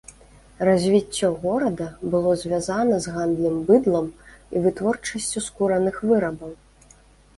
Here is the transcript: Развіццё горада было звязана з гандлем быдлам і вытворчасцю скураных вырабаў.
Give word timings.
Развіццё 0.67 1.27
горада 1.43 1.85
было 2.15 2.31
звязана 2.43 2.95
з 3.07 3.13
гандлем 3.17 3.61
быдлам 3.69 4.07
і 4.55 4.65
вытворчасцю 4.65 5.47
скураных 5.49 5.95
вырабаў. 6.11 6.51